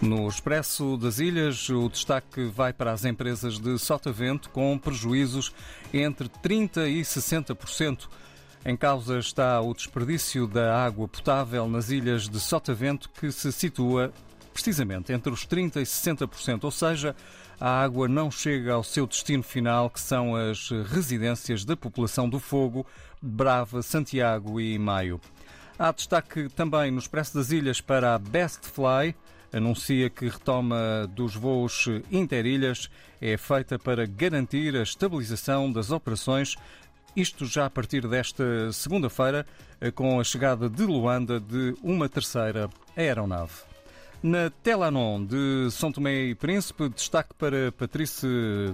No 0.00 0.28
Expresso 0.28 0.96
das 0.96 1.18
Ilhas, 1.18 1.68
o 1.70 1.88
destaque 1.88 2.44
vai 2.44 2.72
para 2.72 2.92
as 2.92 3.04
empresas 3.04 3.58
de 3.58 3.76
Sotavento 3.78 4.48
com 4.50 4.78
prejuízos 4.78 5.52
entre 5.92 6.28
30% 6.28 6.86
e 6.88 7.00
60%. 7.02 8.08
Em 8.64 8.76
causa 8.76 9.18
está 9.18 9.60
o 9.60 9.74
desperdício 9.74 10.46
da 10.46 10.84
água 10.84 11.08
potável 11.08 11.68
nas 11.68 11.90
ilhas 11.90 12.28
de 12.28 12.38
Sotavento, 12.38 13.10
que 13.10 13.32
se 13.32 13.50
situa 13.50 14.12
precisamente 14.52 15.12
entre 15.12 15.32
os 15.32 15.44
30% 15.44 15.76
e 15.76 15.82
60%, 15.82 16.64
ou 16.64 16.70
seja, 16.70 17.16
a 17.60 17.82
água 17.82 18.06
não 18.06 18.30
chega 18.30 18.74
ao 18.74 18.84
seu 18.84 19.04
destino 19.04 19.42
final, 19.42 19.90
que 19.90 20.00
são 20.00 20.36
as 20.36 20.70
residências 20.70 21.64
da 21.64 21.76
população 21.76 22.28
do 22.28 22.38
Fogo, 22.38 22.86
Brava, 23.20 23.82
Santiago 23.82 24.60
e 24.60 24.78
Maio. 24.78 25.20
Há 25.76 25.90
destaque 25.90 26.48
também 26.48 26.92
no 26.92 26.98
Expresso 26.98 27.34
das 27.34 27.50
Ilhas 27.50 27.80
para 27.80 28.14
a 28.14 28.18
Best 28.18 28.66
Fly, 28.66 29.14
anuncia 29.52 30.10
que 30.10 30.28
retoma 30.28 31.08
dos 31.14 31.34
voos 31.34 31.86
interilhas 32.10 32.90
é 33.20 33.36
feita 33.36 33.78
para 33.78 34.06
garantir 34.06 34.76
a 34.76 34.82
estabilização 34.82 35.70
das 35.70 35.90
operações, 35.90 36.56
isto 37.16 37.46
já 37.46 37.66
a 37.66 37.70
partir 37.70 38.06
desta 38.06 38.70
segunda-feira, 38.72 39.46
com 39.94 40.20
a 40.20 40.24
chegada 40.24 40.68
de 40.68 40.84
Luanda 40.84 41.40
de 41.40 41.74
uma 41.82 42.08
terceira 42.08 42.68
aeronave. 42.96 43.52
Na 44.22 44.50
Telanon 44.62 45.24
de 45.24 45.70
São 45.70 45.92
Tomé 45.92 46.24
e 46.24 46.34
Príncipe, 46.34 46.88
destaque 46.88 47.34
para 47.34 47.70
Patrícia 47.72 48.28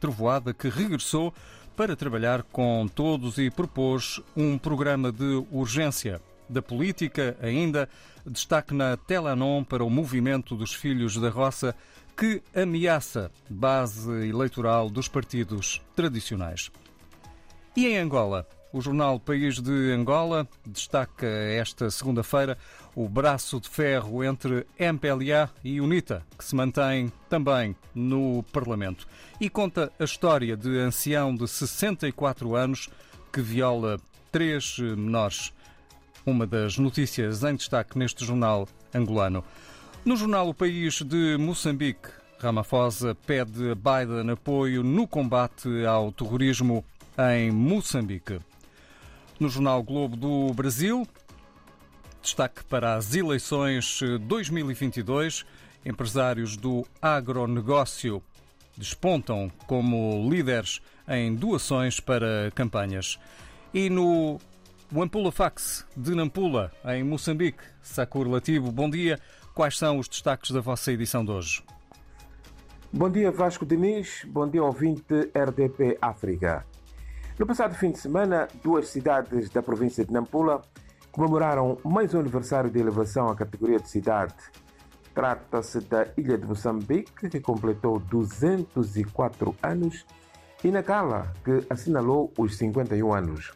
Trovoada, 0.00 0.54
que 0.54 0.68
regressou 0.68 1.32
para 1.76 1.94
trabalhar 1.94 2.42
com 2.42 2.88
todos 2.88 3.36
e 3.36 3.50
propôs 3.50 4.20
um 4.34 4.56
programa 4.56 5.12
de 5.12 5.44
urgência 5.52 6.20
da 6.48 6.62
política, 6.62 7.36
ainda 7.40 7.88
destaque 8.24 8.74
na 8.74 8.96
Telanon 8.96 9.64
para 9.64 9.84
o 9.84 9.90
movimento 9.90 10.56
dos 10.56 10.74
Filhos 10.74 11.16
da 11.16 11.28
Roça, 11.28 11.74
que 12.16 12.42
ameaça 12.54 13.30
base 13.48 14.10
eleitoral 14.28 14.88
dos 14.88 15.06
partidos 15.06 15.82
tradicionais. 15.94 16.70
E 17.76 17.86
em 17.86 17.98
Angola? 17.98 18.46
O 18.72 18.80
jornal 18.80 19.18
País 19.20 19.60
de 19.60 19.92
Angola 19.92 20.46
destaca 20.66 21.26
esta 21.26 21.90
segunda-feira 21.90 22.58
o 22.94 23.08
braço 23.08 23.60
de 23.60 23.68
ferro 23.68 24.24
entre 24.24 24.66
MPLA 24.78 25.50
e 25.62 25.80
UNITA, 25.80 26.22
que 26.36 26.44
se 26.44 26.54
mantém 26.54 27.12
também 27.28 27.76
no 27.94 28.42
Parlamento. 28.52 29.06
E 29.40 29.48
conta 29.48 29.92
a 29.98 30.04
história 30.04 30.56
de 30.56 30.78
ancião 30.78 31.34
de 31.34 31.46
64 31.46 32.56
anos 32.56 32.88
que 33.32 33.40
viola 33.40 33.98
três 34.32 34.78
menores 34.78 35.52
uma 36.26 36.44
das 36.44 36.76
notícias 36.76 37.44
em 37.44 37.54
destaque 37.54 37.96
neste 37.96 38.24
jornal 38.24 38.68
angolano. 38.92 39.44
No 40.04 40.16
jornal 40.16 40.48
O 40.48 40.54
País 40.54 41.00
de 41.00 41.36
Moçambique, 41.38 42.08
Ramaphosa 42.40 43.14
pede 43.14 43.70
a 43.70 43.74
Biden 43.74 44.30
apoio 44.32 44.82
no 44.82 45.06
combate 45.06 45.86
ao 45.86 46.10
terrorismo 46.10 46.84
em 47.32 47.52
Moçambique. 47.52 48.40
No 49.38 49.48
jornal 49.48 49.82
Globo 49.82 50.16
do 50.16 50.52
Brasil, 50.52 51.06
destaque 52.20 52.64
para 52.64 52.96
as 52.96 53.14
eleições 53.14 54.00
2022, 54.26 55.46
empresários 55.84 56.56
do 56.56 56.84
agronegócio 57.00 58.20
despontam 58.76 59.50
como 59.66 60.28
líderes 60.28 60.80
em 61.08 61.34
doações 61.34 62.00
para 62.00 62.50
campanhas. 62.54 63.18
E 63.72 63.88
no 63.88 64.40
o 64.92 65.02
Ampula 65.02 65.32
Fax 65.32 65.84
de 65.96 66.14
Nampula, 66.14 66.70
em 66.84 67.02
Moçambique. 67.02 67.62
Sakur 67.82 68.28
Lativo, 68.28 68.70
bom 68.70 68.88
dia. 68.88 69.18
Quais 69.54 69.76
são 69.76 69.98
os 69.98 70.08
destaques 70.08 70.50
da 70.50 70.60
vossa 70.60 70.92
edição 70.92 71.24
de 71.24 71.32
hoje? 71.32 71.64
Bom 72.92 73.10
dia, 73.10 73.30
Vasco 73.30 73.66
Diniz. 73.66 74.24
Bom 74.28 74.48
dia, 74.48 74.62
ouvinte 74.62 75.30
RDP 75.34 75.98
África. 76.00 76.64
No 77.38 77.46
passado 77.46 77.74
fim 77.74 77.90
de 77.90 77.98
semana, 77.98 78.48
duas 78.62 78.88
cidades 78.88 79.50
da 79.50 79.62
província 79.62 80.04
de 80.04 80.12
Nampula 80.12 80.62
comemoraram 81.10 81.78
mais 81.84 82.14
um 82.14 82.20
aniversário 82.20 82.70
de 82.70 82.78
elevação 82.78 83.28
à 83.28 83.34
categoria 83.34 83.78
de 83.78 83.88
cidade. 83.88 84.34
Trata-se 85.14 85.80
da 85.80 86.06
ilha 86.16 86.38
de 86.38 86.46
Moçambique, 86.46 87.28
que 87.28 87.40
completou 87.40 87.98
204 87.98 89.56
anos, 89.62 90.04
e 90.62 90.70
Nacala, 90.70 91.32
que 91.44 91.66
assinalou 91.70 92.32
os 92.38 92.56
51 92.56 93.14
anos. 93.14 93.52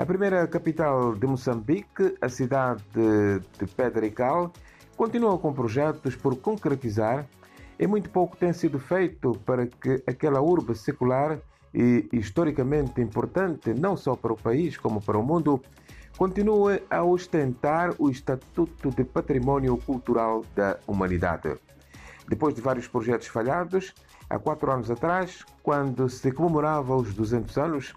A 0.00 0.06
primeira 0.06 0.46
capital 0.46 1.14
de 1.14 1.26
Moçambique, 1.26 2.16
a 2.22 2.28
cidade 2.30 2.82
de 2.94 3.66
Pedregal, 3.66 4.50
continua 4.96 5.36
com 5.36 5.52
projetos 5.52 6.16
por 6.16 6.36
concretizar 6.36 7.26
e 7.78 7.86
muito 7.86 8.08
pouco 8.08 8.34
tem 8.34 8.50
sido 8.50 8.78
feito 8.78 9.38
para 9.44 9.66
que 9.66 10.02
aquela 10.06 10.40
urbe 10.40 10.74
secular 10.74 11.38
e 11.74 12.08
historicamente 12.14 13.02
importante 13.02 13.74
não 13.74 13.94
só 13.94 14.16
para 14.16 14.32
o 14.32 14.36
país 14.38 14.78
como 14.78 15.02
para 15.02 15.18
o 15.18 15.22
mundo 15.22 15.60
continue 16.16 16.82
a 16.88 17.04
ostentar 17.04 17.94
o 17.98 18.08
estatuto 18.08 18.88
de 18.88 19.04
património 19.04 19.76
cultural 19.76 20.46
da 20.56 20.78
humanidade. 20.86 21.58
Depois 22.26 22.54
de 22.54 22.62
vários 22.62 22.88
projetos 22.88 23.26
falhados, 23.26 23.92
há 24.30 24.38
quatro 24.38 24.72
anos 24.72 24.90
atrás, 24.90 25.44
quando 25.62 26.08
se 26.08 26.32
comemorava 26.32 26.96
os 26.96 27.12
200 27.12 27.58
anos, 27.58 27.94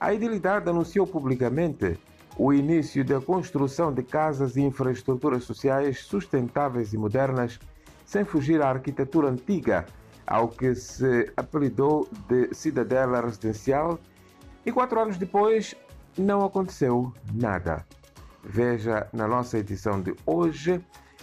a 0.00 0.14
Idilidade 0.14 0.70
anunciou 0.70 1.06
publicamente 1.06 1.98
o 2.38 2.54
início 2.54 3.04
da 3.04 3.20
construção 3.20 3.92
de 3.92 4.02
casas 4.02 4.56
e 4.56 4.62
infraestruturas 4.62 5.44
sociais 5.44 5.98
sustentáveis 6.00 6.94
e 6.94 6.96
modernas, 6.96 7.60
sem 8.06 8.24
fugir 8.24 8.62
à 8.62 8.70
arquitetura 8.70 9.28
antiga, 9.28 9.84
ao 10.26 10.48
que 10.48 10.74
se 10.74 11.30
apelidou 11.36 12.08
de 12.28 12.54
cidadela 12.54 13.20
residencial, 13.20 13.98
e 14.64 14.72
quatro 14.72 15.00
anos 15.00 15.18
depois 15.18 15.74
não 16.16 16.44
aconteceu 16.44 17.12
nada. 17.34 17.84
Veja 18.42 19.06
na 19.12 19.28
nossa 19.28 19.58
edição 19.58 20.00
de 20.00 20.14
hoje 20.24 20.82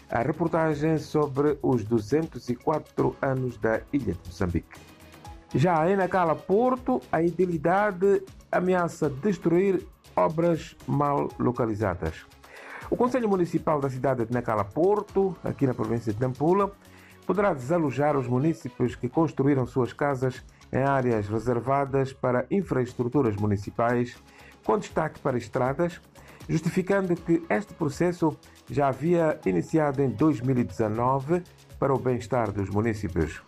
a 0.09 0.21
reportagem 0.21 0.99
sobre 0.99 1.57
os 1.63 1.83
204 1.83 3.15
anos 3.21 3.57
da 3.57 3.81
Ilha 3.91 4.13
de 4.13 4.19
Moçambique. 4.27 4.96
Já 5.55 5.89
em 5.89 5.95
Nacala 5.95 6.35
Porto, 6.35 7.01
a 7.11 7.21
idilidade 7.21 8.21
ameaça 8.51 9.09
destruir 9.09 9.85
obras 10.15 10.75
mal 10.85 11.29
localizadas. 11.39 12.25
O 12.89 12.97
Conselho 12.97 13.29
Municipal 13.29 13.79
da 13.79 13.89
cidade 13.89 14.25
de 14.25 14.33
Nacala 14.33 14.65
Porto, 14.65 15.35
aqui 15.43 15.65
na 15.65 15.73
província 15.73 16.13
de 16.13 16.19
Nampula, 16.19 16.71
poderá 17.25 17.53
desalojar 17.53 18.17
os 18.17 18.27
municípios 18.27 18.95
que 18.95 19.07
construíram 19.07 19.65
suas 19.65 19.93
casas 19.93 20.43
em 20.71 20.83
áreas 20.83 21.27
reservadas 21.27 22.11
para 22.11 22.45
infraestruturas 22.51 23.35
municipais, 23.35 24.15
com 24.65 24.77
destaque 24.77 25.19
para 25.19 25.37
estradas, 25.37 26.01
justificando 26.47 27.15
que 27.15 27.43
este 27.49 27.73
processo 27.73 28.37
já 28.69 28.89
havia 28.89 29.39
iniciado 29.45 30.01
em 30.01 30.09
2019 30.09 31.41
para 31.79 31.93
o 31.93 31.99
bem-estar 31.99 32.51
dos 32.51 32.69
municípios. 32.69 33.46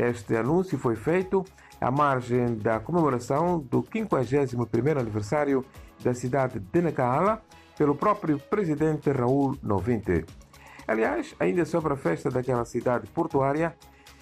Este 0.00 0.34
anúncio 0.34 0.78
foi 0.78 0.96
feito 0.96 1.44
à 1.78 1.90
margem 1.90 2.56
da 2.56 2.80
comemoração 2.80 3.58
do 3.58 3.82
51º 3.82 4.98
aniversário 4.98 5.62
da 6.02 6.14
cidade 6.14 6.58
de 6.58 6.80
Nacala 6.80 7.42
pelo 7.76 7.94
próprio 7.94 8.38
presidente 8.38 9.12
Raul 9.12 9.58
Novinte. 9.62 10.24
Aliás, 10.88 11.34
ainda 11.38 11.66
sobre 11.66 11.92
a 11.92 11.96
festa 11.96 12.30
daquela 12.30 12.64
cidade 12.64 13.08
portuária, 13.08 13.76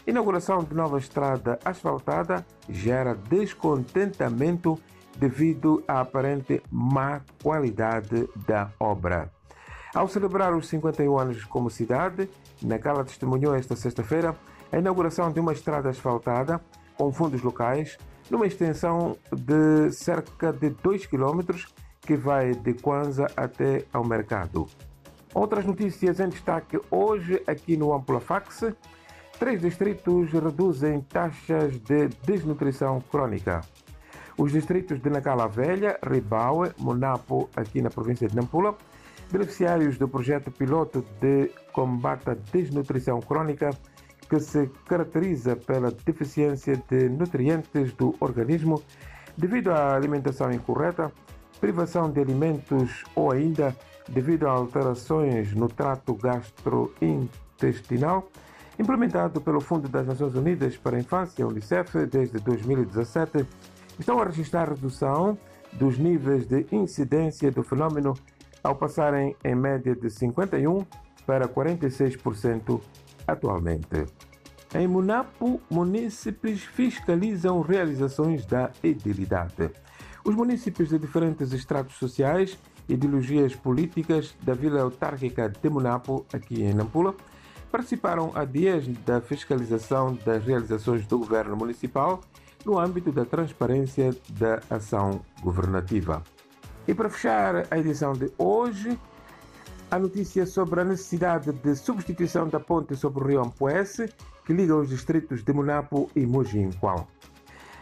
inauguração 0.04 0.64
de 0.64 0.74
nova 0.74 0.98
estrada 0.98 1.60
asfaltada 1.64 2.44
gera 2.68 3.14
descontentamento 3.14 4.76
devido 5.16 5.84
à 5.86 6.00
aparente 6.00 6.60
má 6.72 7.20
qualidade 7.40 8.28
da 8.48 8.72
obra. 8.80 9.30
Ao 9.94 10.08
celebrar 10.08 10.52
os 10.56 10.66
51 10.68 11.16
anos 11.16 11.44
como 11.44 11.70
cidade, 11.70 12.28
Nacala 12.62 13.04
testemunhou 13.04 13.54
esta 13.54 13.76
sexta-feira 13.76 14.34
a 14.72 14.78
inauguração 14.78 15.30
de 15.30 15.40
uma 15.40 15.52
estrada 15.52 15.88
asfaltada 15.88 16.60
com 16.96 17.12
fundos 17.12 17.42
locais, 17.42 17.96
numa 18.30 18.46
extensão 18.46 19.16
de 19.32 19.90
cerca 19.92 20.52
de 20.52 20.70
2 20.70 21.06
km 21.06 21.40
que 22.00 22.16
vai 22.16 22.52
de 22.52 22.74
Kwanza 22.74 23.26
até 23.36 23.84
ao 23.92 24.04
mercado. 24.04 24.66
Outras 25.34 25.64
notícias 25.64 26.20
em 26.20 26.28
destaque 26.28 26.80
hoje 26.90 27.42
aqui 27.46 27.76
no 27.76 27.92
Ampulafax. 27.92 28.72
Três 29.38 29.60
distritos 29.60 30.32
reduzem 30.32 31.00
taxas 31.02 31.78
de 31.78 32.08
desnutrição 32.24 33.00
crônica. 33.00 33.60
Os 34.36 34.52
distritos 34.52 35.00
de 35.00 35.10
Nacala 35.10 35.46
Velha, 35.46 35.98
Ribaue, 36.02 36.72
Monapo, 36.78 37.48
aqui 37.54 37.82
na 37.82 37.90
província 37.90 38.28
de 38.28 38.34
Nampula, 38.34 38.76
beneficiários 39.30 39.98
do 39.98 40.08
projeto 40.08 40.50
piloto 40.50 41.04
de 41.20 41.50
combate 41.72 42.30
à 42.30 42.34
desnutrição 42.34 43.20
crônica, 43.20 43.70
que 44.28 44.40
se 44.40 44.68
caracteriza 44.86 45.56
pela 45.56 45.90
deficiência 45.90 46.80
de 46.88 47.08
nutrientes 47.08 47.92
do 47.94 48.14
organismo 48.20 48.82
devido 49.36 49.70
à 49.70 49.94
alimentação 49.94 50.52
incorreta, 50.52 51.10
privação 51.60 52.10
de 52.10 52.20
alimentos 52.20 53.04
ou 53.14 53.32
ainda 53.32 53.74
devido 54.08 54.46
a 54.46 54.50
alterações 54.50 55.54
no 55.54 55.68
trato 55.68 56.14
gastrointestinal 56.14 58.28
implementado 58.78 59.40
pelo 59.40 59.60
Fundo 59.60 59.88
das 59.88 60.06
Nações 60.06 60.34
Unidas 60.34 60.76
para 60.76 60.96
a 60.96 61.00
Infância, 61.00 61.46
Unicef, 61.46 62.06
desde 62.06 62.38
2017, 62.38 63.44
estão 63.98 64.20
a 64.20 64.24
registrar 64.24 64.68
redução 64.68 65.36
dos 65.72 65.98
níveis 65.98 66.46
de 66.46 66.66
incidência 66.70 67.50
do 67.50 67.62
fenômeno 67.62 68.14
ao 68.62 68.76
passarem 68.76 69.34
em 69.44 69.54
média 69.54 69.94
de 69.94 70.08
51% 70.08 70.86
para 71.26 71.48
46% 71.48 72.80
atualmente. 73.28 74.06
Em 74.74 74.88
Munapo, 74.88 75.60
munícipes 75.70 76.62
fiscalizam 76.62 77.60
realizações 77.60 78.44
da 78.44 78.70
edilidade. 78.82 79.70
Os 80.24 80.34
munícipes 80.34 80.88
de 80.88 80.98
diferentes 80.98 81.52
estratos 81.52 81.94
sociais 81.96 82.58
ideologias 82.88 83.54
políticas 83.54 84.34
da 84.42 84.54
Vila 84.54 84.80
Autárquica 84.80 85.48
de 85.48 85.68
Munapo, 85.68 86.24
aqui 86.32 86.62
em 86.62 86.72
Nampula, 86.72 87.14
participaram 87.70 88.32
há 88.34 88.44
dias 88.44 88.88
da 89.04 89.20
fiscalização 89.20 90.18
das 90.24 90.42
realizações 90.44 91.06
do 91.06 91.18
governo 91.18 91.54
municipal 91.54 92.20
no 92.64 92.78
âmbito 92.78 93.12
da 93.12 93.24
transparência 93.24 94.16
da 94.30 94.60
ação 94.70 95.20
governativa. 95.42 96.22
E 96.86 96.94
para 96.94 97.10
fechar 97.10 97.66
a 97.70 97.78
edição 97.78 98.14
de 98.14 98.32
hoje, 98.38 98.98
a 99.90 99.98
notícia 99.98 100.44
sobre 100.44 100.80
a 100.80 100.84
necessidade 100.84 101.50
de 101.50 101.74
substituição 101.74 102.46
da 102.46 102.60
ponte 102.60 102.94
sobre 102.94 103.24
o 103.24 103.26
rio 103.26 103.40
Ampoese, 103.40 104.12
que 104.44 104.52
liga 104.52 104.76
os 104.76 104.90
distritos 104.90 105.42
de 105.42 105.52
Munapo 105.52 106.10
e 106.14 106.26
Mojinqual. 106.26 107.08